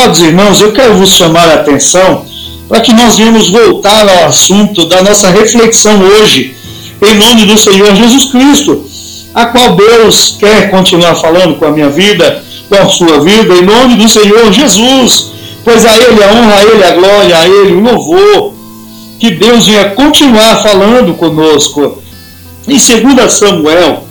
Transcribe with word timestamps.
Amados 0.00 0.22
irmãos, 0.22 0.60
eu 0.62 0.72
quero 0.72 0.94
vos 0.94 1.10
chamar 1.10 1.46
a 1.50 1.54
atenção 1.56 2.24
para 2.66 2.80
que 2.80 2.90
nós 2.90 3.18
venhamos 3.18 3.50
voltar 3.50 4.08
ao 4.08 4.28
assunto 4.28 4.86
da 4.86 5.02
nossa 5.02 5.28
reflexão 5.28 6.00
hoje, 6.00 6.56
em 7.02 7.14
nome 7.16 7.44
do 7.44 7.58
Senhor 7.58 7.94
Jesus 7.94 8.24
Cristo, 8.32 8.82
a 9.34 9.44
qual 9.44 9.76
Deus 9.76 10.38
quer 10.40 10.70
continuar 10.70 11.16
falando 11.16 11.56
com 11.56 11.66
a 11.66 11.70
minha 11.70 11.90
vida, 11.90 12.42
com 12.70 12.76
a 12.76 12.88
sua 12.88 13.20
vida, 13.20 13.54
em 13.54 13.60
nome 13.60 13.96
do 13.96 14.08
Senhor 14.08 14.50
Jesus, 14.50 15.32
pois 15.62 15.84
a 15.84 15.94
Ele 15.94 16.24
a 16.24 16.32
honra, 16.32 16.54
a 16.54 16.64
Ele 16.64 16.82
a 16.84 16.90
glória, 16.92 17.36
a 17.36 17.46
Ele 17.46 17.74
o 17.74 17.80
louvor, 17.80 18.54
que 19.18 19.32
Deus 19.32 19.66
venha 19.66 19.90
continuar 19.90 20.62
falando 20.62 21.12
conosco. 21.12 22.02
Em 22.66 22.78
2 22.78 23.30
Samuel, 23.30 24.04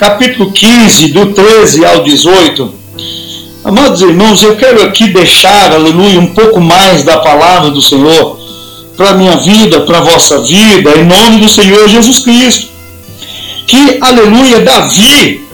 capítulo 0.00 0.50
15, 0.50 1.12
do 1.12 1.26
13 1.26 1.86
ao 1.86 2.02
18, 2.02 2.77
Amados 3.64 4.00
irmãos, 4.02 4.40
eu 4.42 4.56
quero 4.56 4.82
aqui 4.84 5.08
deixar, 5.08 5.72
aleluia, 5.72 6.20
um 6.20 6.28
pouco 6.28 6.60
mais 6.60 7.02
da 7.02 7.18
palavra 7.18 7.70
do 7.70 7.82
Senhor 7.82 8.38
para 8.96 9.10
a 9.10 9.14
minha 9.14 9.36
vida, 9.36 9.80
para 9.80 9.98
a 9.98 10.00
vossa 10.00 10.40
vida, 10.42 10.96
em 10.96 11.04
nome 11.04 11.40
do 11.40 11.48
Senhor 11.48 11.88
Jesus 11.88 12.20
Cristo. 12.20 12.68
Que, 13.66 13.98
aleluia, 14.00 14.60
Davi, 14.60 15.44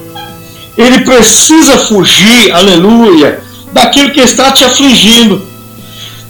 ele 0.77 1.01
precisa 1.01 1.79
fugir, 1.79 2.53
aleluia, 2.53 3.41
daquilo 3.73 4.11
que 4.11 4.21
está 4.21 4.53
te 4.53 4.65
afligindo. 4.65 5.43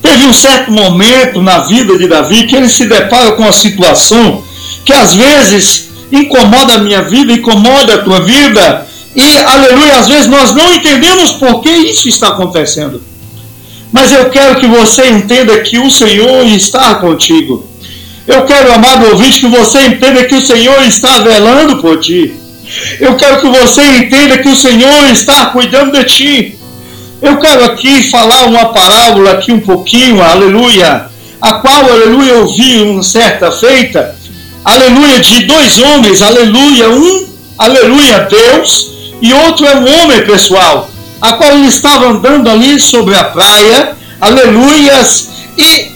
Teve 0.01 0.27
um 0.27 0.33
certo 0.33 0.71
momento 0.71 1.43
na 1.43 1.59
vida 1.59 1.99
de 1.99 2.07
Davi 2.07 2.47
que 2.47 2.55
ele 2.55 2.69
se 2.69 2.87
depara 2.87 3.33
com 3.33 3.43
uma 3.43 3.53
situação 3.53 4.45
que 4.85 4.93
às 4.93 5.15
vezes 5.15 5.89
incomoda 6.13 6.75
a 6.75 6.79
minha 6.79 7.03
vida, 7.03 7.33
incomoda 7.33 7.97
a 7.97 7.99
tua 7.99 8.21
vida, 8.21 8.87
e, 9.15 9.39
aleluia, 9.39 9.99
às 9.99 10.09
vezes 10.09 10.27
nós 10.27 10.55
não 10.55 10.75
entendemos 10.75 11.33
por 11.33 11.61
que 11.63 11.71
isso 11.71 12.09
está 12.09 12.29
acontecendo. 12.29 13.03
Mas 13.93 14.13
eu 14.13 14.29
quero 14.31 14.59
que 14.59 14.67
você 14.67 15.07
entenda 15.07 15.61
que 15.61 15.79
o 15.79 15.91
Senhor 15.91 16.45
está 16.47 16.97
contigo. 16.97 17.69
Eu 18.27 18.45
quero, 18.45 18.73
amado 18.73 19.07
ouvinte, 19.07 19.41
que 19.41 19.47
você 19.47 19.83
entenda 19.87 20.25
que 20.25 20.35
o 20.35 20.45
Senhor 20.45 20.83
está 20.83 21.21
velando 21.21 21.81
por 21.81 22.01
ti. 22.01 22.35
Eu 22.99 23.15
quero 23.15 23.41
que 23.41 23.47
você 23.47 23.83
entenda 23.99 24.39
que 24.39 24.49
o 24.49 24.57
Senhor 24.57 25.11
está 25.13 25.47
cuidando 25.47 25.93
de 25.93 26.05
ti. 26.05 26.59
Eu 27.23 27.39
quero 27.39 27.65
aqui 27.65 28.11
falar 28.11 28.47
uma 28.47 28.73
parábola 28.73 29.33
aqui 29.33 29.53
um 29.53 29.61
pouquinho, 29.61 30.23
aleluia, 30.23 31.07
a 31.41 31.55
qual, 31.55 31.85
aleluia, 31.91 32.33
eu 32.33 32.47
vi 32.49 32.83
uma 32.83 33.03
certa 33.03 33.53
feita, 33.53 34.17
aleluia, 34.65 35.21
de 35.21 35.45
dois 35.45 35.79
homens, 35.79 36.21
aleluia, 36.21 36.91
um, 36.91 37.27
aleluia, 37.59 38.29
Deus, 38.29 38.95
e 39.21 39.33
outro 39.33 39.67
é 39.67 39.77
um 39.77 40.03
homem 40.03 40.25
pessoal, 40.27 40.91
a 41.21 41.33
qual 41.35 41.53
ele 41.53 41.69
estava 41.69 42.09
andando 42.09 42.51
ali 42.51 42.79
sobre 42.81 43.15
a 43.15 43.25
praia, 43.25 43.97
aleluias, 44.21 45.29
e 45.57 45.93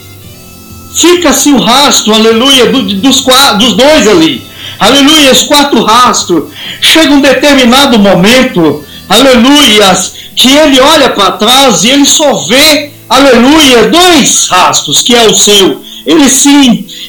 fica-se 0.95 1.51
o 1.51 1.61
rastro, 1.61 2.15
aleluia, 2.15 2.67
do, 2.67 2.83
dos, 2.83 3.25
dos 3.25 3.77
dois 3.77 4.09
ali, 4.09 4.47
aleluia, 4.79 5.33
os 5.33 5.43
quatro 5.43 5.83
rastros. 5.85 6.51
Chega 6.81 7.13
um 7.13 7.21
determinado 7.21 7.99
momento, 7.99 8.85
aleluias, 9.09 10.15
que 10.35 10.49
ele 10.49 10.81
olha 10.81 11.11
para 11.11 11.33
trás 11.33 11.85
e 11.85 11.91
ele 11.91 12.07
só 12.07 12.33
vê, 12.47 12.93
aleluia, 13.09 13.89
dois 13.89 14.47
rastros, 14.49 15.03
que 15.03 15.15
é 15.15 15.27
o 15.27 15.35
seu. 15.35 15.88
Ele 16.09 16.27
se 16.27 16.49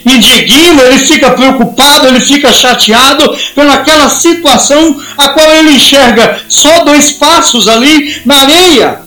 indigna, 0.05 0.83
ele 0.83 0.99
fica 0.99 1.31
preocupado, 1.31 2.05
ele 2.05 2.19
fica 2.19 2.51
chateado 2.51 3.33
pelaquela 3.55 4.09
situação 4.09 5.01
a 5.17 5.29
qual 5.29 5.49
ele 5.51 5.71
enxerga 5.71 6.37
só 6.49 6.83
dois 6.83 7.13
passos 7.13 7.69
ali 7.69 8.21
na 8.25 8.35
areia. 8.41 8.99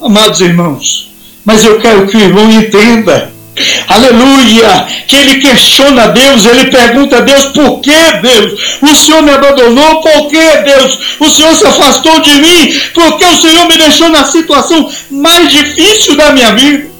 Amados 0.00 0.40
irmãos, 0.40 1.12
mas 1.44 1.64
eu 1.64 1.80
quero 1.80 2.06
que 2.06 2.16
o 2.16 2.20
irmão 2.20 2.52
entenda. 2.52 3.32
Aleluia! 3.88 4.86
Que 5.08 5.16
ele 5.16 5.40
questiona 5.40 6.06
Deus, 6.08 6.46
ele 6.46 6.70
pergunta 6.70 7.18
a 7.18 7.20
Deus: 7.20 7.46
por 7.46 7.80
que 7.80 7.92
Deus? 8.22 8.78
O 8.80 8.94
Senhor 8.94 9.22
me 9.22 9.32
abandonou, 9.32 10.00
por 10.02 10.30
que 10.30 10.56
Deus? 10.64 10.98
O 11.18 11.28
Senhor 11.28 11.54
se 11.56 11.66
afastou 11.66 12.20
de 12.20 12.34
mim, 12.36 12.80
porque 12.94 13.24
o 13.24 13.36
Senhor 13.36 13.66
me 13.66 13.76
deixou 13.76 14.08
na 14.08 14.24
situação 14.24 14.88
mais 15.10 15.50
difícil 15.50 16.16
da 16.16 16.30
minha 16.30 16.54
vida. 16.54 16.91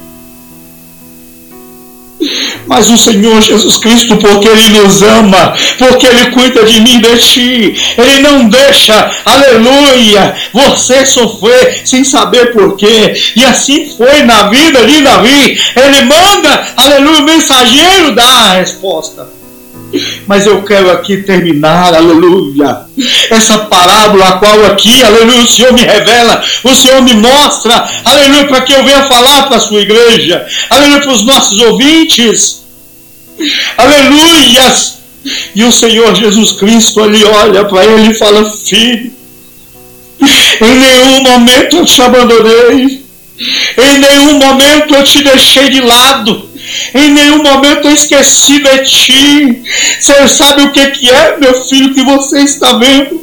Mas 2.67 2.91
o 2.91 2.97
Senhor 2.97 3.41
Jesus 3.41 3.77
Cristo, 3.77 4.17
porque 4.17 4.49
Ele 4.49 4.81
nos 4.81 5.03
ama, 5.03 5.55
porque 5.79 6.07
Ele 6.07 6.31
cuida 6.31 6.65
de 6.65 6.81
mim 6.81 7.01
de 7.01 7.19
ti, 7.19 7.77
Ele 7.99 8.21
não 8.21 8.49
deixa, 8.49 9.11
aleluia, 9.25 10.35
você 10.53 11.05
sofrer 11.05 11.83
sem 11.85 12.05
saber 12.05 12.53
porquê. 12.53 13.15
E 13.37 13.45
assim 13.45 13.93
foi 13.97 14.23
na 14.23 14.45
vida 14.49 14.87
de 14.87 15.01
Davi. 15.03 15.61
Ele 15.77 16.03
manda, 16.03 16.67
aleluia, 16.77 17.21
o 17.21 17.25
mensageiro 17.25 18.15
dá 18.15 18.25
a 18.25 18.55
resposta. 18.55 19.42
Mas 20.27 20.47
eu 20.47 20.63
quero 20.63 20.91
aqui 20.91 21.19
terminar, 21.19 21.95
aleluia. 21.95 22.83
Essa 23.31 23.59
parábola, 23.59 24.29
a 24.29 24.33
qual 24.39 24.67
aqui, 24.67 25.03
aleluia, 25.03 25.43
o 25.43 25.49
Senhor 25.49 25.73
me 25.73 25.83
revela, 25.83 26.43
o 26.65 26.75
Senhor 26.75 27.03
me 27.03 27.15
mostra, 27.15 27.89
aleluia, 28.05 28.47
para 28.47 28.61
que 28.63 28.73
eu 28.73 28.85
venha 28.85 29.07
falar 29.07 29.49
para 29.49 29.57
a 29.57 29.61
sua 29.61 29.81
igreja, 29.81 30.47
aleluia, 30.71 31.01
para 31.01 31.13
os 31.13 31.25
nossos 31.25 31.61
ouvintes, 31.61 32.63
aleluias. 33.77 34.93
E 35.55 35.63
o 35.63 35.73
Senhor 35.73 36.15
Jesus 36.17 36.53
Cristo, 36.53 37.01
ele 37.01 37.25
olha 37.25 37.65
para 37.65 37.85
ele 37.85 38.11
e 38.11 38.15
fala: 38.15 38.51
Filho, 38.51 39.13
em 40.61 40.75
nenhum 40.79 41.23
momento 41.23 41.77
eu 41.77 41.85
te 41.85 42.03
abandonei, 42.03 43.05
em 43.79 43.99
nenhum 43.99 44.39
momento 44.39 44.95
eu 44.95 45.05
te 45.05 45.23
deixei 45.23 45.69
de 45.71 45.81
lado. 45.81 46.52
Em 46.95 47.11
nenhum 47.11 47.43
momento 47.43 47.89
eu 47.89 47.95
esqueci 47.95 48.63
de 48.63 48.79
ti. 48.85 49.63
Você 50.01 50.29
sabe 50.29 50.63
o 50.63 50.73
que, 50.73 50.87
que 50.91 51.11
é, 51.11 51.37
meu 51.39 51.55
filho, 51.65 51.95
que 51.95 52.03
você 52.03 52.41
está 52.41 52.75
vendo? 52.75 53.23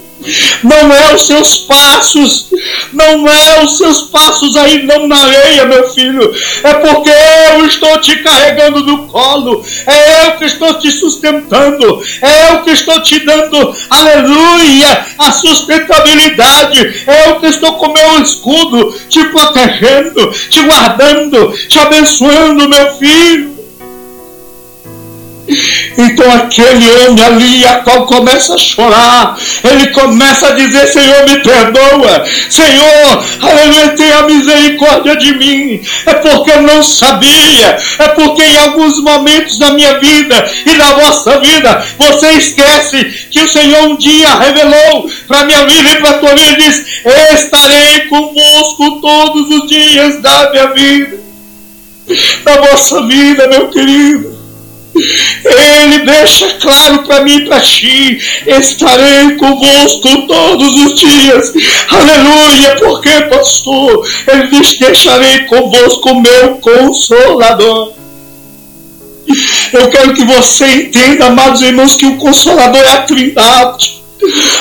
não 0.63 0.93
é 0.93 1.13
os 1.13 1.27
seus 1.27 1.57
passos, 1.59 2.47
não 2.93 3.27
é 3.27 3.63
os 3.63 3.77
seus 3.77 4.01
passos 4.03 4.55
aí 4.57 4.83
não 4.83 5.07
na 5.07 5.15
areia, 5.15 5.65
meu 5.65 5.89
filho, 5.89 6.33
é 6.63 6.73
porque 6.75 7.09
eu 7.09 7.65
estou 7.65 7.99
te 7.99 8.17
carregando 8.17 8.83
no 8.83 9.07
colo, 9.07 9.63
é 9.85 10.27
eu 10.27 10.31
que 10.37 10.45
estou 10.45 10.73
te 10.75 10.91
sustentando, 10.91 12.03
é 12.21 12.51
eu 12.51 12.63
que 12.63 12.71
estou 12.71 13.01
te 13.01 13.19
dando, 13.19 13.75
aleluia, 13.89 15.05
a 15.17 15.31
sustentabilidade, 15.31 17.03
é 17.07 17.29
eu 17.29 17.39
que 17.39 17.47
estou 17.47 17.73
com 17.73 17.93
meu 17.93 18.21
escudo, 18.21 18.93
te 19.07 19.23
protegendo, 19.25 20.31
te 20.49 20.61
guardando, 20.61 21.53
te 21.67 21.79
abençoando, 21.79 22.69
meu 22.69 22.97
filho. 22.97 23.48
Então 25.99 26.31
aquele 26.31 26.89
homem 26.91 27.25
ali, 27.25 27.65
a 27.65 27.75
qual 27.81 28.05
começa 28.05 28.55
a 28.55 28.57
chorar, 28.57 29.37
ele 29.69 29.87
começa 29.87 30.47
a 30.47 30.51
dizer: 30.51 30.87
Senhor, 30.87 31.25
me 31.25 31.39
perdoa, 31.39 32.25
Senhor, 32.49 33.25
aleluia, 33.41 33.89
tenha 33.97 34.21
misericórdia 34.23 35.17
de 35.17 35.35
mim. 35.35 35.81
É 36.05 36.13
porque 36.13 36.51
eu 36.51 36.61
não 36.61 36.81
sabia, 36.81 37.77
é 37.99 38.07
porque 38.15 38.41
em 38.41 38.57
alguns 38.59 39.03
momentos 39.03 39.59
da 39.59 39.71
minha 39.71 39.99
vida 39.99 40.49
e 40.65 40.73
da 40.75 40.93
vossa 40.93 41.37
vida, 41.39 41.83
você 41.97 42.27
esquece 42.31 43.03
que 43.29 43.41
o 43.41 43.49
Senhor 43.49 43.89
um 43.89 43.97
dia 43.97 44.35
revelou 44.35 45.09
para 45.27 45.43
minha 45.43 45.65
vida 45.65 45.91
e 45.91 45.95
para 45.97 46.11
a 46.11 46.19
tua 46.19 46.33
vida 46.33 46.55
disse: 46.55 46.85
Estarei 47.33 48.07
convosco 48.07 49.01
todos 49.01 49.49
os 49.49 49.67
dias 49.67 50.21
da 50.21 50.49
minha 50.51 50.67
vida, 50.67 51.19
da 52.45 52.55
vossa 52.55 53.05
vida, 53.05 53.47
meu 53.49 53.67
querido. 53.67 54.39
Ele 55.81 55.99
deixa 55.99 56.49
claro 56.55 57.03
para 57.03 57.21
mim 57.23 57.37
e 57.37 57.45
para 57.45 57.59
ti: 57.61 58.19
estarei 58.45 59.35
convosco 59.37 60.27
todos 60.27 60.75
os 60.75 60.99
dias. 60.99 61.53
Aleluia, 61.89 62.75
porque, 62.79 63.21
pastor? 63.29 64.07
Ele 64.27 64.47
diz: 64.47 64.77
deixarei 64.77 65.45
convosco 65.45 66.21
meu 66.21 66.55
consolador. 66.57 67.93
Eu 69.71 69.89
quero 69.89 70.13
que 70.13 70.23
você 70.23 70.65
entenda, 70.65 71.27
amados 71.27 71.61
irmãos, 71.61 71.95
que 71.95 72.05
o 72.05 72.17
consolador 72.17 72.81
é 72.81 72.93
a 72.93 73.01
trindade. 73.03 73.98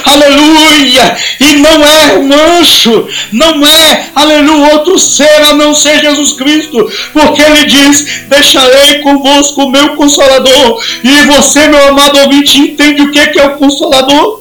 Aleluia! 0.05 1.17
E 1.41 1.57
não 1.57 1.85
é 1.85 2.19
um 2.19 2.59
anjo, 2.59 3.09
não 3.33 3.67
é, 3.67 4.07
aleluia, 4.15 4.75
outro 4.75 4.99
ser 4.99 5.43
a 5.43 5.55
não 5.55 5.75
ser 5.75 6.01
Jesus 6.01 6.33
Cristo, 6.33 6.91
porque 7.13 7.43
ele 7.43 7.67
diz: 7.67 8.23
Deixarei 8.29 9.01
convosco 9.01 9.65
o 9.65 9.71
meu 9.71 9.97
consolador. 9.97 10.83
E 11.03 11.27
você, 11.27 11.69
meu 11.69 11.89
amado 11.89 12.19
ouvinte, 12.21 12.61
entende 12.61 13.03
o 13.03 13.11
que 13.11 13.39
é 13.39 13.47
o 13.47 13.57
consolador? 13.57 14.39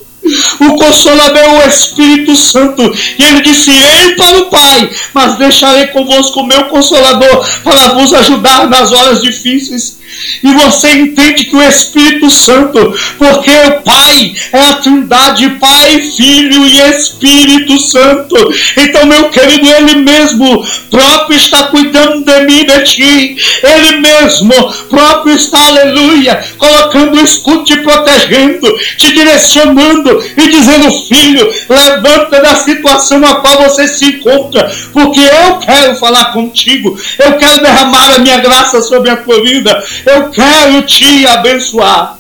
O 0.60 0.76
consolador 0.76 1.38
é 1.38 1.66
o 1.66 1.70
Espírito 1.70 2.36
Santo. 2.36 2.82
E 3.18 3.24
ele 3.24 3.42
disse: 3.42 3.72
Ei 3.72 4.16
para 4.16 4.38
o 4.40 4.46
Pai, 4.46 4.90
mas 5.14 5.38
deixarei 5.38 5.88
convosco 5.88 6.42
o 6.42 6.48
meu 6.48 6.66
consolador 6.66 7.46
para 7.64 7.90
vos 7.90 8.14
ajudar 8.14 8.68
nas 8.70 8.92
horas 8.92 9.22
difíceis. 9.22 9.98
E 10.44 10.54
você 10.54 10.90
entende 10.92 11.46
que 11.46 11.56
o 11.56 11.62
Espírito 11.62 12.30
Santo, 12.30 12.94
porque 13.18 13.52
o 13.52 13.82
Pai 13.82 14.34
é 14.54 14.62
a 14.62 14.74
Trindade, 14.74 15.50
Pai, 15.60 16.02
Filho 16.16 16.66
e 16.66 16.80
Espírito 16.90 17.80
Santo. 17.80 18.36
Então, 18.78 19.06
meu 19.06 19.30
querido, 19.30 19.68
Ele 19.68 19.96
mesmo 19.96 20.66
próprio 20.90 21.38
está 21.38 21.64
cuidando 21.64 22.24
de 22.24 22.40
mim, 22.42 22.66
de 22.66 22.84
ti. 22.84 23.38
Ele 23.64 23.98
mesmo 24.00 24.54
próprio 24.90 25.36
está, 25.36 25.68
aleluia, 25.68 26.44
colocando 26.58 27.18
o 27.18 27.24
escudo, 27.24 27.64
te 27.64 27.78
protegendo, 27.78 28.68
te 28.98 29.14
direcionando 29.14 30.24
e 30.38 30.50
dizendo, 30.50 30.92
filho, 31.08 31.54
levanta 31.70 32.42
da 32.42 32.56
situação 32.56 33.24
a 33.26 33.36
qual 33.36 33.64
você 33.64 33.88
se 33.88 34.06
encontra, 34.06 34.72
porque 34.94 35.20
eu 35.20 35.58
quero 35.58 35.96
falar 35.96 36.34
contigo, 36.34 36.98
eu 37.20 37.34
quero 37.34 37.62
derramar 37.62 38.16
a 38.16 38.20
minha 38.20 38.38
graça 38.40 38.82
sobre 38.82 39.10
a 39.10 39.18
tua 39.18 39.42
vida, 39.42 39.84
eu 40.10 40.30
quero 40.30 40.82
te 40.84 41.26
abençoar. 41.28 42.18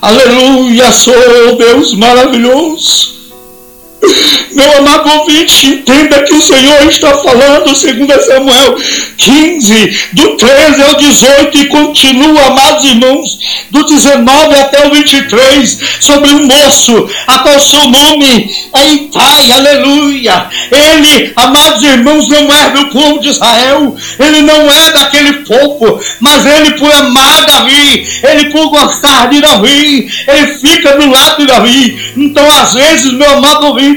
Aleluia, 0.00 0.92
sou 0.92 1.56
Deus 1.56 1.94
maravilhoso. 1.94 3.17
Meu 4.52 4.78
amado 4.78 5.10
ouvinte, 5.20 5.66
entenda 5.66 6.22
que 6.22 6.34
o 6.34 6.42
Senhor 6.42 6.88
está 6.88 7.14
falando, 7.14 7.76
segundo 7.76 8.12
Samuel 8.20 8.76
15, 9.16 9.98
do 10.12 10.36
13 10.36 10.82
ao 10.82 10.94
18, 10.94 11.58
e 11.58 11.66
continua, 11.66 12.46
amados 12.46 12.84
irmãos, 12.84 13.38
do 13.70 13.84
19 13.84 14.54
até 14.54 14.86
o 14.86 14.90
23, 14.90 15.78
sobre 16.00 16.30
um 16.30 16.46
moço, 16.46 17.08
a 17.26 17.38
qual 17.40 17.60
seu 17.60 17.88
nome 17.88 18.50
é 18.74 18.88
Itai, 18.88 19.50
aleluia. 19.52 20.46
Ele, 20.70 21.32
amados 21.36 21.82
irmãos, 21.82 22.28
não 22.28 22.52
é 22.52 22.70
do 22.70 22.86
povo 22.86 23.20
de 23.20 23.28
Israel, 23.28 23.96
ele 24.18 24.42
não 24.42 24.70
é 24.70 24.90
daquele 24.92 25.32
povo, 25.44 26.00
mas 26.20 26.46
ele, 26.46 26.72
por 26.72 26.90
amar 26.92 27.44
Davi, 27.46 28.06
ele, 28.22 28.50
por 28.50 28.70
gostar 28.70 29.28
de 29.28 29.40
Davi, 29.40 30.08
ele 30.26 30.46
fica 30.54 30.96
do 30.96 31.10
lado 31.10 31.38
de 31.38 31.46
Davi. 31.46 32.12
Então, 32.16 32.48
às 32.50 32.74
vezes, 32.74 33.12
meu 33.12 33.30
amado 33.30 33.66
ouvinte, 33.66 33.87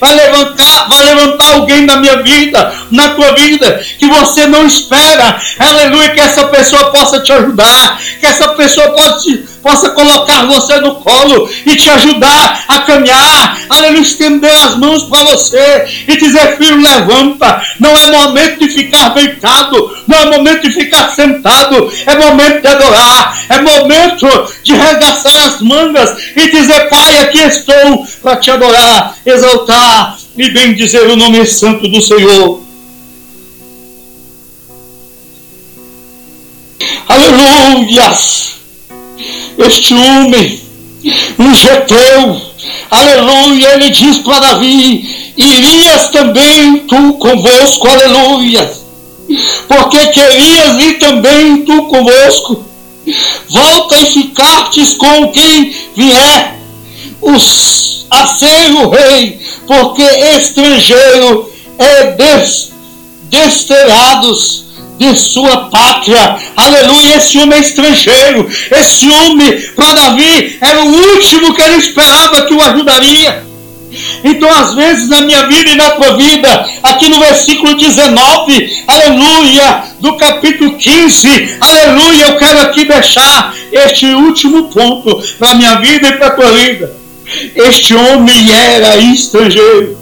vai 0.00 0.14
levantar, 0.14 0.88
vai 0.88 1.04
levantar 1.04 1.52
alguém 1.54 1.86
na 1.86 1.96
minha 1.96 2.22
vida, 2.22 2.72
na 2.90 3.10
tua 3.10 3.32
vida, 3.34 3.80
que 3.98 4.06
você 4.06 4.46
não 4.46 4.66
espera, 4.66 5.40
aleluia, 5.58 6.10
que 6.10 6.20
essa 6.20 6.44
pessoa 6.48 6.90
possa 6.90 7.20
te 7.20 7.32
ajudar, 7.32 8.00
que 8.20 8.26
essa 8.26 8.48
pessoa 8.48 8.90
possa, 8.90 9.28
possa 9.62 9.90
colocar 9.90 10.46
você 10.46 10.80
no 10.80 10.96
colo 10.96 11.48
e 11.66 11.76
te 11.76 11.88
ajudar 11.90 12.64
a 12.68 12.78
caminhar, 12.80 13.58
aleluia, 13.68 14.02
estender 14.02 14.52
as 14.52 14.76
mãos 14.76 15.04
para 15.04 15.24
você 15.24 15.86
e 16.06 16.16
dizer, 16.16 16.56
filho, 16.56 16.80
levanta, 16.80 17.62
não 17.78 17.96
é 17.96 18.10
momento 18.10 18.60
de 18.60 18.68
ficar 18.68 19.10
deitado, 19.10 19.96
não 20.06 20.18
é 20.18 20.26
momento 20.26 20.62
de 20.62 20.70
ficar 20.70 21.10
sentado, 21.10 21.90
é 22.06 22.16
momento 22.16 22.60
de 22.60 22.68
adorar, 22.68 23.38
é 23.48 23.60
momento 23.60 24.28
de 24.62 24.74
regaçar 24.74 25.36
as 25.46 25.60
mangas 25.60 26.16
e 26.36 26.50
dizer, 26.50 26.88
Pai, 26.88 27.18
aqui 27.18 27.38
estou 27.38 28.06
para 28.22 28.36
te 28.36 28.50
adorar, 28.50 29.16
exaltar 29.24 30.18
e 30.36 30.48
bem 30.50 30.74
dizer 30.74 31.08
o 31.08 31.16
nome 31.16 31.44
santo 31.46 31.88
do 31.88 32.00
Senhor. 32.00 32.62
Aleluias! 37.08 38.47
Este 39.58 39.92
homem, 39.92 40.60
um 41.36 41.52
geteu, 41.52 42.40
aleluia, 42.88 43.74
ele 43.74 43.90
diz 43.90 44.18
para 44.18 44.38
Davi: 44.38 45.32
Irias 45.36 46.10
também 46.10 46.86
tu 46.86 47.14
convosco, 47.14 47.88
aleluia, 47.88 48.70
porque 49.66 50.06
querias 50.06 50.78
ir 50.78 50.98
também 51.00 51.64
tu 51.64 51.82
convosco. 51.86 52.64
Volta 53.48 53.96
e 53.98 54.06
ficastes 54.06 54.94
com 54.94 55.32
quem 55.32 55.74
vier 55.96 56.60
os, 57.20 58.06
a 58.10 58.26
ser 58.26 58.70
o 58.74 58.90
rei, 58.90 59.40
porque 59.66 60.02
estrangeiro 60.02 61.50
é 61.78 62.12
des, 62.12 62.70
desterrados 63.30 64.67
de 64.98 65.16
sua 65.16 65.68
pátria. 65.68 66.36
Aleluia, 66.56 67.16
esse 67.16 67.38
homem 67.38 67.58
é 67.58 67.62
estrangeiro. 67.62 68.50
Esse 68.70 69.08
homem, 69.08 69.60
para 69.74 69.94
Davi, 69.94 70.58
era 70.60 70.82
o 70.82 71.14
último 71.14 71.54
que 71.54 71.62
ele 71.62 71.76
esperava 71.76 72.42
que 72.42 72.54
o 72.54 72.60
ajudaria. 72.60 73.48
Então, 74.22 74.50
às 74.50 74.74
vezes, 74.74 75.08
na 75.08 75.20
minha 75.20 75.46
vida 75.46 75.70
e 75.70 75.76
na 75.76 75.90
tua 75.92 76.16
vida, 76.16 76.68
aqui 76.82 77.08
no 77.08 77.20
versículo 77.20 77.74
19, 77.74 78.82
aleluia, 78.86 79.84
do 80.00 80.16
capítulo 80.16 80.76
15, 80.76 81.56
aleluia, 81.60 82.26
eu 82.26 82.36
quero 82.36 82.60
aqui 82.60 82.84
deixar 82.84 83.54
este 83.72 84.06
último 84.06 84.64
ponto 84.68 85.22
para 85.38 85.50
a 85.50 85.54
minha 85.54 85.76
vida 85.76 86.08
e 86.08 86.12
para 86.12 86.26
a 86.26 86.30
tua 86.30 86.50
vida. 86.52 86.96
Este 87.54 87.94
homem 87.94 88.52
era 88.52 88.96
estrangeiro. 88.96 89.97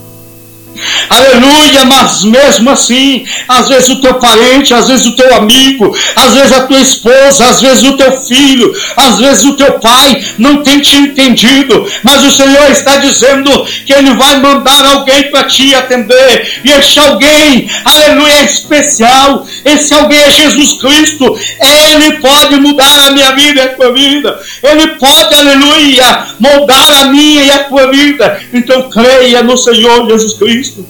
Aleluia, 1.09 1.85
mas 1.85 2.25
mesmo 2.25 2.71
assim, 2.71 3.25
às 3.49 3.69
vezes 3.69 3.89
o 3.89 4.01
teu 4.01 4.15
parente, 4.15 4.75
às 4.75 4.89
vezes 4.89 5.07
o 5.07 5.17
teu 5.17 5.35
amigo, 5.35 5.97
às 6.15 6.35
vezes 6.35 6.53
a 6.53 6.67
tua 6.67 6.81
esposa, 6.81 7.47
às 7.47 7.61
vezes 7.61 7.85
o 7.85 7.97
teu 7.97 8.13
filho, 8.13 8.75
às 8.97 9.19
vezes 9.19 9.45
o 9.45 9.57
teu 9.57 9.79
pai 9.79 10.25
não 10.39 10.63
tem 10.63 10.81
te 10.81 10.97
entendido, 10.97 11.87
mas 12.03 12.25
o 12.25 12.31
Senhor 12.31 12.71
está 12.71 12.97
dizendo 12.97 13.65
que 13.87 13.93
Ele 13.93 14.15
vai 14.15 14.41
mandar 14.41 14.85
alguém 14.87 15.31
para 15.31 15.45
te 15.45 15.75
atender, 15.75 16.61
e 16.65 16.71
este 16.71 16.99
alguém, 16.99 17.71
aleluia, 17.85 18.35
é 18.35 18.45
especial, 18.45 19.47
esse 19.65 19.95
alguém 19.95 20.21
é 20.21 20.31
Jesus 20.31 20.81
Cristo, 20.81 21.39
Ele 21.61 22.19
pode 22.19 22.57
mudar 22.57 23.07
a 23.07 23.11
minha 23.11 23.33
vida 23.33 23.61
e 23.61 23.65
a 23.65 23.75
tua 23.75 23.93
vida, 23.93 24.41
Ele 24.63 24.89
pode, 24.89 25.35
aleluia, 25.35 26.27
moldar 26.39 27.03
a 27.03 27.05
minha 27.07 27.45
e 27.45 27.51
a 27.51 27.65
tua 27.65 27.91
vida, 27.91 28.41
então 28.53 28.91
creia 28.91 29.43
no 29.43 29.57
Senhor 29.57 30.09
Jesus 30.09 30.35
Cristo. 30.35 30.66
Cristo. 30.67 30.87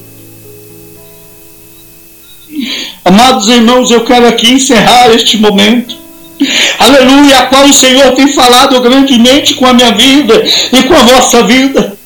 Amados 3.04 3.49
irmãos, 3.49 3.90
eu 3.90 4.04
quero 4.04 4.26
aqui 4.26 4.52
encerrar 4.52 5.11
este 5.14 5.37
momento. 5.37 5.97
Aleluia, 6.78 7.38
a 7.38 7.47
qual 7.47 7.64
o 7.66 7.73
Senhor 7.73 8.12
tem 8.14 8.33
falado 8.33 8.80
grandemente 8.80 9.54
com 9.54 9.66
a 9.66 9.73
minha 9.73 9.92
vida 9.92 10.45
e 10.73 10.83
com 10.83 10.95
a 10.95 11.02
vossa 11.02 11.42
vida. 11.45 11.97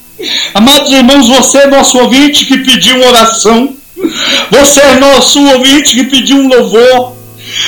Amados 0.54 0.92
irmãos, 0.92 1.28
você 1.28 1.58
é 1.58 1.66
nosso 1.66 1.98
ouvinte 1.98 2.44
que 2.44 2.58
pediu 2.58 3.00
oração. 3.02 3.74
Você 4.50 4.80
é 4.80 4.96
nosso 4.96 5.42
ouvinte 5.46 5.94
que 5.94 6.04
pediu 6.04 6.36
um 6.36 6.48
louvor. 6.48 7.19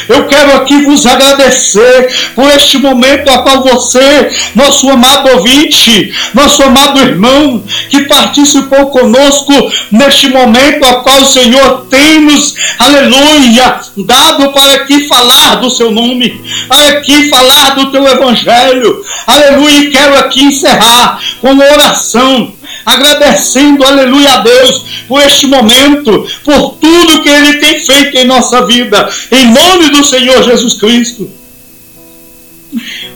Eu 0.08 0.26
quero 0.26 0.56
aqui 0.56 0.82
vos 0.82 1.06
agradecer 1.06 2.32
por 2.34 2.48
este 2.50 2.78
momento 2.78 3.30
a 3.30 3.38
qual 3.38 3.62
você, 3.62 4.30
nosso 4.54 4.90
amado 4.90 5.30
ouvinte, 5.30 6.12
nosso 6.34 6.62
amado 6.62 7.00
irmão, 7.00 7.62
que 7.88 8.02
participou 8.02 8.86
conosco 8.90 9.52
neste 9.90 10.28
momento 10.28 10.84
a 10.84 10.94
qual 11.02 11.22
o 11.22 11.26
Senhor 11.26 11.86
tem 11.88 12.20
nos, 12.20 12.54
aleluia, 12.78 13.80
dado 13.96 14.52
para 14.52 14.74
aqui 14.74 15.06
falar 15.06 15.56
do 15.56 15.70
seu 15.70 15.90
nome, 15.90 16.40
para 16.68 16.88
aqui 16.98 17.28
falar 17.28 17.74
do 17.76 17.90
teu 17.90 18.06
evangelho, 18.06 19.04
aleluia, 19.26 19.78
e 19.78 19.90
quero 19.90 20.18
aqui 20.18 20.44
encerrar 20.44 21.20
com 21.40 21.52
uma 21.52 21.64
oração 21.64 22.52
agradecendo, 22.84 23.84
aleluia 23.84 24.34
a 24.34 24.38
Deus, 24.38 24.84
por 25.08 25.20
este 25.20 25.46
momento, 25.46 26.26
por 26.44 26.76
tudo 26.80 27.22
que 27.22 27.28
Ele 27.28 27.58
tem 27.58 27.84
feito 27.84 28.16
em 28.16 28.24
nossa 28.24 28.64
vida, 28.66 29.08
em 29.30 29.50
nome 29.50 29.90
do 29.90 30.04
Senhor 30.04 30.42
Jesus 30.42 30.74
Cristo. 30.74 31.28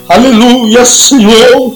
Aleluia, 0.07 0.85
Senhor. 0.85 1.75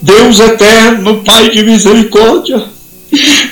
Deus 0.00 0.38
eterno, 0.38 1.22
Pai 1.24 1.50
de 1.50 1.62
misericórdia. 1.62 2.62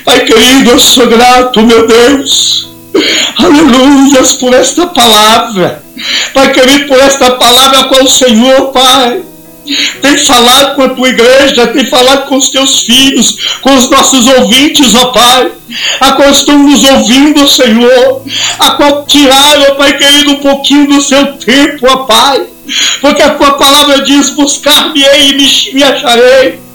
Pai 0.04 0.21
querido, 0.25 0.71
eu 0.71 0.78
sou 0.78 1.06
grato, 1.06 1.62
meu 1.62 1.87
Deus. 1.87 2.68
Aleluias 3.37 4.35
por 4.35 4.52
esta 4.54 4.87
palavra. 4.87 5.83
Pai 6.35 6.52
querido, 6.52 6.88
por 6.88 6.99
esta 6.99 7.33
palavra 7.33 7.85
com 7.85 8.04
o 8.04 8.09
Senhor, 8.09 8.73
Pai 8.73 9.23
tem 10.00 10.16
falado 10.18 10.76
com 10.76 10.82
a 10.82 10.88
tua 10.90 11.08
igreja, 11.08 11.66
tem 11.68 11.85
falado 11.87 12.28
com 12.28 12.37
os 12.37 12.49
teus 12.49 12.80
filhos, 12.80 13.37
com 13.61 13.75
os 13.76 13.88
nossos 13.90 14.26
ouvintes, 14.26 14.94
ó 14.94 15.06
Pai, 15.06 15.52
a 16.00 16.12
qual 16.12 16.30
estão 16.30 16.58
nos 16.58 16.85
ouvindo, 16.85 17.49
Senhor, 17.49 18.23
a 18.58 18.70
qual 18.73 19.04
tiraram, 19.06 19.73
ó 19.73 19.75
Pai 19.75 19.96
querido, 19.96 20.32
um 20.32 20.37
pouquinho 20.37 20.88
do 20.88 21.00
seu 21.00 21.35
tempo, 21.35 21.87
ó 21.88 21.96
Pai, 22.04 22.46
porque 23.00 23.23
a 23.23 23.30
tua 23.30 23.52
palavra 23.52 24.02
diz: 24.02 24.30
buscar-me-ei 24.30 25.30
e 25.30 25.35
me, 25.35 25.75
me 25.75 25.82
acharei. 25.82 26.66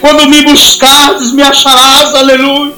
Quando 0.00 0.28
me 0.28 0.42
buscardes, 0.42 1.32
me 1.32 1.42
acharás, 1.42 2.14
aleluia. 2.14 2.75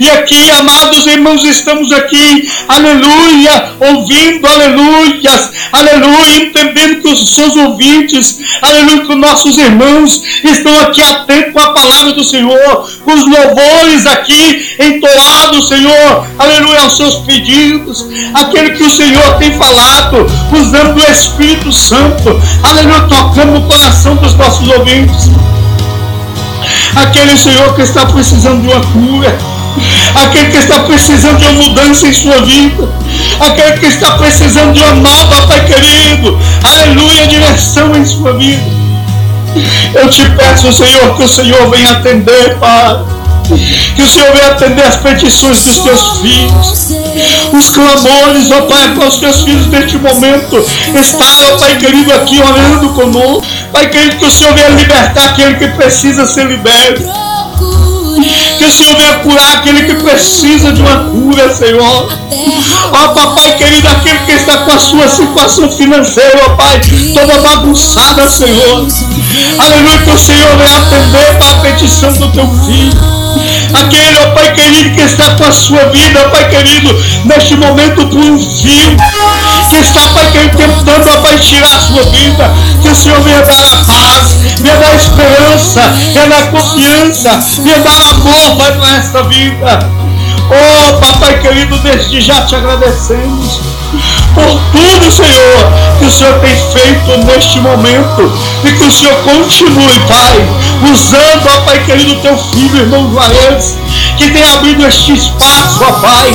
E 0.00 0.08
aqui, 0.08 0.50
amados 0.50 1.06
irmãos, 1.06 1.44
estamos 1.44 1.92
aqui, 1.92 2.50
aleluia, 2.66 3.74
ouvindo, 3.80 4.46
aleluias, 4.46 5.50
aleluia, 5.70 6.36
entendendo 6.36 7.02
que 7.02 7.08
os 7.08 7.34
seus 7.34 7.54
ouvintes, 7.56 8.38
aleluia, 8.62 9.04
que 9.04 9.12
os 9.12 9.18
nossos 9.18 9.58
irmãos 9.58 10.22
estão 10.42 10.80
aqui 10.80 11.02
atentos 11.02 11.52
com 11.52 11.60
a 11.60 11.72
palavra 11.72 12.12
do 12.12 12.24
Senhor, 12.24 12.90
com 13.04 13.12
os 13.12 13.24
louvores 13.26 14.06
aqui 14.06 14.74
entoados, 14.80 15.68
Senhor, 15.68 16.26
aleluia, 16.38 16.80
aos 16.80 16.96
seus 16.96 17.16
pedidos, 17.26 18.06
aquele 18.34 18.70
que 18.70 18.84
o 18.84 18.90
Senhor 18.90 19.38
tem 19.38 19.52
falado, 19.58 20.26
usando 20.52 20.96
o 20.96 21.12
Espírito 21.12 21.72
Santo, 21.72 22.40
aleluia, 22.62 23.02
tocando 23.02 23.58
o 23.58 23.68
coração 23.68 24.16
dos 24.16 24.34
nossos 24.34 24.66
ouvintes 24.68 25.30
aquele 26.94 27.36
Senhor 27.36 27.74
que 27.74 27.82
está 27.82 28.06
precisando 28.06 28.62
de 28.62 28.68
uma 28.68 28.80
cura, 28.80 29.36
aquele 30.14 30.50
que 30.50 30.58
está 30.58 30.80
precisando 30.80 31.38
de 31.38 31.44
uma 31.44 31.62
mudança 31.62 32.06
em 32.06 32.12
sua 32.12 32.40
vida, 32.42 32.88
aquele 33.40 33.78
que 33.78 33.86
está 33.86 34.12
precisando 34.12 34.72
de 34.72 34.80
uma 34.80 34.94
nova, 34.94 35.46
Pai 35.46 35.64
querido, 35.64 36.38
aleluia, 36.62 37.26
direção 37.26 37.94
em 37.96 38.04
sua 38.04 38.34
vida. 38.34 38.82
Eu 39.94 40.08
te 40.08 40.24
peço, 40.30 40.72
Senhor, 40.72 41.14
que 41.16 41.22
o 41.22 41.28
Senhor 41.28 41.70
venha 41.70 41.92
atender, 41.92 42.56
Pai. 42.58 42.98
Que 43.94 44.02
o 44.02 44.08
Senhor 44.08 44.32
venha 44.32 44.52
atender 44.52 44.82
as 44.82 44.96
petições 44.96 45.62
dos 45.62 45.78
teus 45.80 46.18
filhos. 46.20 46.88
Os 47.52 47.68
clamores, 47.70 48.50
ó 48.50 48.62
Pai, 48.62 48.94
para 48.94 49.08
os 49.08 49.16
teus 49.18 49.42
filhos 49.42 49.66
neste 49.66 49.98
momento. 49.98 50.64
Está, 50.94 51.26
ó 51.52 51.58
Pai 51.58 51.76
querido, 51.76 52.12
aqui 52.14 52.40
orando 52.40 52.88
conosco. 52.90 53.51
Pai 53.72 53.88
querido, 53.88 54.16
que 54.16 54.26
o 54.26 54.30
Senhor 54.30 54.54
venha 54.54 54.68
libertar 54.70 55.30
aquele 55.30 55.54
que 55.54 55.68
precisa 55.68 56.26
ser 56.26 56.46
liberto. 56.46 57.02
Que 58.58 58.64
o 58.64 58.70
Senhor 58.70 58.94
venha 58.96 59.18
curar 59.20 59.54
aquele 59.54 59.84
que 59.84 59.94
precisa 59.94 60.72
de 60.72 60.82
uma 60.82 61.04
cura, 61.10 61.52
Senhor. 61.54 62.12
Ó 62.92 63.08
papai 63.14 63.56
querido, 63.56 63.88
aquele 63.88 64.18
que 64.20 64.32
está 64.32 64.58
com 64.58 64.72
a 64.72 64.78
sua 64.78 65.08
situação 65.08 65.70
financeira, 65.70 66.44
ó 66.46 66.50
Pai, 66.50 66.80
toda 67.14 67.40
bagunçada, 67.40 68.28
Senhor. 68.28 68.86
Aleluia, 69.58 69.98
que 69.98 70.10
o 70.10 70.18
Senhor 70.18 70.56
venha 70.58 70.76
atender 70.76 71.38
para 71.38 71.50
a 71.50 71.60
petição 71.60 72.12
do 72.12 72.30
teu 72.30 72.46
filho. 72.66 73.21
Aquele, 73.74 74.18
ó 74.18 74.30
Pai 74.30 74.54
querido, 74.54 74.94
que 74.94 75.02
está 75.02 75.34
com 75.34 75.44
a 75.44 75.52
sua 75.52 75.84
vida, 75.86 76.20
Pai 76.30 76.48
querido, 76.48 77.04
neste 77.24 77.56
momento 77.56 78.06
por 78.06 78.18
um 78.18 78.38
que 78.38 79.76
está, 79.76 80.00
Pai 80.08 80.30
querido, 80.30 80.56
tentando, 80.56 81.08
ó 81.08 81.16
Pai, 81.22 81.38
tirar 81.38 81.74
a 81.74 81.80
sua 81.80 82.02
vida, 82.04 82.50
que 82.82 82.88
o 82.88 82.94
Senhor 82.94 83.20
venha 83.22 83.42
dar 83.42 83.52
a 83.52 83.76
paz, 83.84 84.36
venha 84.58 84.76
dar 84.76 84.90
a 84.90 84.94
esperança, 84.94 85.80
venha 86.12 86.28
dar 86.28 86.42
a 86.42 86.46
confiança, 86.48 87.40
venha 87.62 87.78
dar 87.80 88.10
amor, 88.10 88.56
Pai, 88.56 88.72
para 88.72 88.96
esta 88.96 89.22
vida. 89.24 90.02
Oh, 90.50 90.98
papai 90.98 91.38
querido, 91.40 91.78
desde 91.78 92.20
já 92.20 92.42
te 92.42 92.54
agradecemos 92.54 93.60
por 94.34 94.60
tudo, 94.72 95.10
Senhor, 95.10 95.72
que 96.02 96.06
o 96.06 96.10
Senhor 96.10 96.34
tem 96.40 96.56
feito 96.56 97.26
neste 97.26 97.60
momento. 97.60 98.32
E 98.64 98.72
que 98.72 98.84
o 98.84 98.90
Senhor 98.90 99.14
continue, 99.22 100.00
Pai, 100.08 100.48
usando, 100.92 101.46
ó 101.46 101.60
Pai 101.62 101.84
querido, 101.84 102.16
teu 102.16 102.36
filho, 102.36 102.78
irmão 102.78 103.10
Juarez, 103.12 103.76
que 104.18 104.30
tem 104.30 104.42
abrido 104.42 104.84
este 104.84 105.12
espaço, 105.12 105.84
ó 105.84 105.92
Pai, 105.92 106.30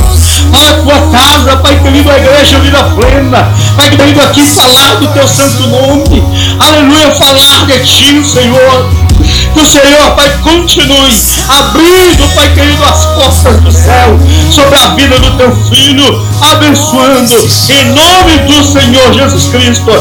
para 0.51 0.69
a 0.69 0.73
tua 0.81 1.19
casa, 1.19 1.57
Pai 1.57 1.79
querido, 1.81 2.09
a 2.09 2.17
igreja 2.17 2.59
Vida 2.59 2.83
Plena, 2.83 3.53
Pai 3.75 3.89
querido, 3.89 4.21
aqui 4.21 4.41
falar 4.45 4.95
do 4.95 5.07
teu 5.07 5.27
santo 5.27 5.67
nome, 5.67 6.23
aleluia, 6.59 7.11
falar 7.11 7.65
de 7.65 7.79
ti, 7.79 8.23
Senhor. 8.23 9.06
Que 9.53 9.59
o 9.59 9.65
Senhor, 9.65 10.11
Pai, 10.15 10.37
continue 10.43 11.15
abrindo, 11.49 12.35
Pai 12.35 12.53
querido, 12.53 12.83
as 12.83 13.05
portas 13.05 13.61
do 13.61 13.71
céu 13.71 14.19
sobre 14.51 14.75
a 14.75 14.87
vida 14.95 15.19
do 15.19 15.37
teu 15.37 15.55
filho, 15.65 16.27
abençoando 16.41 17.35
em 17.69 17.85
nome 17.93 18.37
do 18.47 18.63
Senhor 18.63 19.13
Jesus 19.13 19.47
Cristo. 19.47 19.91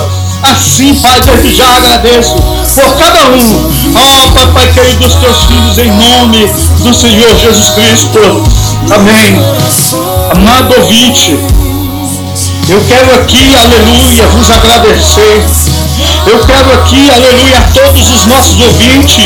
Assim, 0.42 0.94
Pai, 0.96 1.20
desde 1.20 1.54
já 1.56 1.66
agradeço 1.66 2.36
por 2.36 2.96
cada 2.98 3.28
um. 3.30 3.72
Ó, 3.94 4.26
oh, 4.26 4.30
Pai, 4.32 4.46
Pai 4.52 4.72
querido, 4.72 4.98
dos 4.98 5.14
teus 5.16 5.44
filhos, 5.44 5.78
em 5.78 5.90
nome 5.90 6.46
do 6.80 6.94
Senhor 6.94 7.36
Jesus 7.36 7.70
Cristo. 7.70 8.18
Amém. 8.94 9.36
Amado 10.30 10.74
ouvinte, 10.78 11.38
eu 12.68 12.80
quero 12.88 13.14
aqui, 13.20 13.54
aleluia, 13.54 14.26
vos 14.28 14.50
agradecer. 14.50 15.85
Eu 16.26 16.44
quero 16.44 16.72
aqui, 16.74 17.10
aleluia, 17.10 17.58
a 17.58 17.62
todos 17.72 18.10
os 18.10 18.26
nossos 18.26 18.60
ouvintes, 18.60 19.24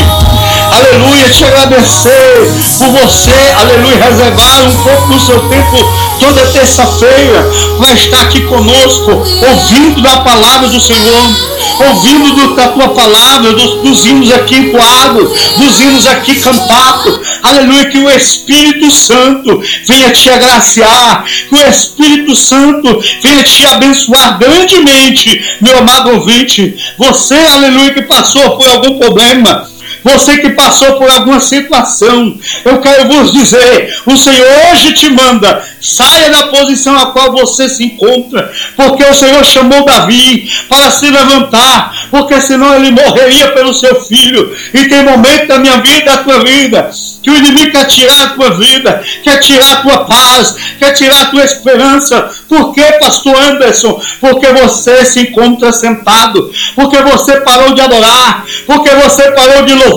aleluia, 0.71 1.29
te 1.31 1.45
agradecer 1.45 2.53
por 2.79 2.89
você, 2.89 3.35
aleluia, 3.57 3.97
reservar 3.97 4.63
um 4.65 4.77
pouco 4.83 5.07
do 5.09 5.21
seu 5.21 5.41
tempo 5.49 5.77
toda 6.21 6.47
terça-feira 6.47 7.51
para 7.79 7.93
estar 7.95 8.21
aqui 8.21 8.43
conosco, 8.43 9.11
ouvindo 9.11 10.03
da 10.03 10.19
palavra 10.19 10.69
do 10.69 10.81
Senhor 10.81 11.60
ouvindo 11.89 12.35
do, 12.35 12.55
da 12.55 12.69
tua 12.69 12.89
palavra, 12.91 13.53
dos, 13.53 13.83
dos 13.83 14.07
hinos 14.07 14.33
aqui 14.33 14.57
entoados, 14.57 15.31
dos 15.57 15.81
hinos 15.81 16.07
aqui 16.07 16.37
cantados. 16.41 17.21
Aleluia, 17.43 17.87
que 17.87 17.99
o 17.99 18.11
Espírito 18.11 18.91
Santo 18.91 19.63
venha 19.87 20.11
te 20.11 20.29
agraciar, 20.29 21.25
que 21.25 21.55
o 21.55 21.69
Espírito 21.69 22.35
Santo 22.37 23.03
venha 23.23 23.43
te 23.43 23.67
abençoar 23.67 24.39
grandemente, 24.39 25.43
meu 25.61 25.79
amado 25.79 26.11
ouvinte. 26.11 26.77
Você, 26.99 27.35
aleluia, 27.35 27.95
que 27.95 28.03
passou 28.03 28.57
por 28.57 28.69
algum 28.69 28.99
problema, 28.99 29.69
você 30.03 30.39
que 30.39 30.51
passou 30.51 30.97
por 30.99 31.11
alguma 31.11 31.41
situação, 31.41 32.39
eu 32.65 32.79
quero 32.79 33.09
vos 33.09 33.33
dizer: 33.33 33.95
o 34.07 34.17
Senhor 34.17 34.47
hoje 34.73 34.95
te 34.95 35.11
manda, 35.11 35.63
saia 35.81 36.31
da 36.31 36.49
posição 36.49 36.97
a 36.97 37.13
qual 37.13 37.33
você 37.33 37.69
se 37.69 37.85
encontra, 37.85 38.53
porque 38.77 39.05
o 39.05 39.15
Senhor 39.15 39.45
chamou 39.45 39.85
Davi 39.85 40.51
para 40.69 40.91
se 40.91 41.11
levantar, 41.11 42.09
porque 42.11 42.41
senão 42.41 42.75
ele 42.75 42.91
morreria 42.91 43.53
pelo 43.53 43.75
seu 43.75 44.01
filho. 44.03 44.57
E 44.75 44.89
tem 44.89 45.05
momento 45.05 45.49
da 45.49 45.59
minha 45.59 45.81
vida, 45.81 46.05
da 46.05 46.19
tua 46.19 46.45
vida, 46.45 46.91
que 47.23 47.31
o 47.31 47.37
inimigo 47.37 47.73
quer 47.73 47.87
tirar 47.87 48.23
a 48.23 48.29
tua 48.31 48.51
vida, 48.53 49.03
quer 49.23 49.39
tirar 49.41 49.73
a 49.73 49.77
tua 49.77 50.05
paz, 50.05 50.57
quer 50.79 50.93
tirar 50.93 51.21
a 51.23 51.27
tua 51.27 51.45
esperança. 51.45 52.31
Por 52.49 52.73
que, 52.73 52.83
pastor 52.93 53.37
Anderson? 53.37 54.01
Porque 54.21 54.47
você 54.49 55.05
se 55.05 55.21
encontra 55.21 55.73
sentado, 55.73 56.51
porque 56.75 56.99
você 57.03 57.41
parou 57.41 57.75
de 57.75 57.81
adorar, 57.81 58.45
porque 58.67 58.91
você 58.91 59.31
parou 59.33 59.65
de 59.65 59.75
louvar, 59.75 59.90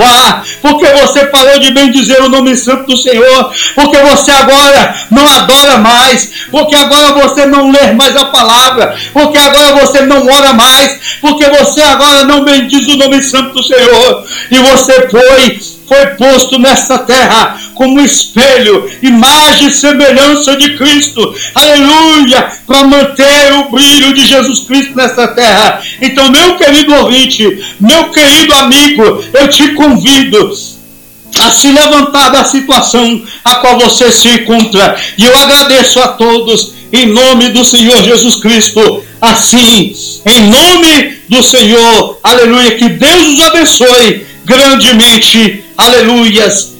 porque 0.61 0.85
você 0.85 1.25
parou 1.25 1.59
de 1.59 1.71
bendizer 1.71 2.21
o 2.21 2.29
nome 2.29 2.55
santo 2.55 2.85
do 2.85 2.97
Senhor, 2.97 3.51
porque 3.75 3.97
você 3.97 4.31
agora 4.31 4.95
não 5.11 5.27
adora 5.27 5.77
mais, 5.77 6.29
porque 6.51 6.75
agora 6.75 7.13
você 7.13 7.45
não 7.45 7.71
lê 7.71 7.93
mais 7.93 8.15
a 8.15 8.25
palavra, 8.25 8.95
porque 9.11 9.37
agora 9.37 9.75
você 9.75 10.01
não 10.01 10.27
ora 10.27 10.53
mais, 10.53 10.99
porque 11.21 11.45
você 11.49 11.81
agora 11.81 12.25
não 12.25 12.43
bendiz 12.43 12.87
o 12.87 12.97
nome 12.97 13.21
santo 13.23 13.53
do 13.53 13.63
Senhor, 13.63 14.25
e 14.51 14.57
você 14.57 15.09
foi 15.09 15.72
foi 15.87 16.05
posto 16.17 16.57
nesta 16.59 16.99
terra 16.99 17.59
como 17.75 17.99
espelho, 17.99 18.89
imagem 19.01 19.67
e 19.67 19.73
semelhança 19.73 20.55
de 20.55 20.77
Cristo, 20.77 21.35
aleluia, 21.55 22.51
para 22.65 22.83
manter 22.83 23.53
o 23.53 23.71
brilho 23.71 24.13
de 24.13 24.25
Jesus 24.25 24.59
Cristo 24.61 24.95
nessa 24.95 25.27
terra. 25.29 25.81
Então, 26.01 26.29
meu 26.29 26.57
querido 26.57 26.93
ouvinte, 26.93 27.63
meu 27.79 28.09
querido 28.09 28.53
amigo, 28.53 29.23
eu 29.33 29.47
te 29.47 29.69
convido 29.73 30.51
a 31.39 31.51
se 31.51 31.67
levantar 31.67 32.29
da 32.29 32.43
situação 32.43 33.23
a 33.43 33.55
qual 33.55 33.79
você 33.79 34.11
se 34.11 34.27
encontra. 34.27 34.95
E 35.17 35.23
eu 35.23 35.35
agradeço 35.37 35.99
a 35.99 36.09
todos 36.09 36.73
em 36.91 37.07
nome 37.07 37.49
do 37.49 37.65
Senhor 37.65 38.03
Jesus 38.03 38.35
Cristo. 38.35 39.03
Assim, 39.19 39.95
em 40.25 40.41
nome 40.49 41.17
do 41.29 41.41
Senhor, 41.41 42.19
aleluia, 42.23 42.75
que 42.75 42.89
Deus 42.89 43.27
os 43.33 43.41
abençoe 43.41 44.25
grandemente. 44.45 45.62
Aleluias. 45.77 46.72